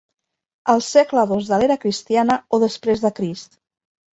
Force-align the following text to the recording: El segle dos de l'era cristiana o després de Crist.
El 0.73 0.81
segle 0.85 1.25
dos 1.31 1.51
de 1.51 1.61
l'era 1.65 1.77
cristiana 1.83 2.39
o 2.55 2.61
després 2.67 3.05
de 3.05 3.13
Crist. 3.21 3.57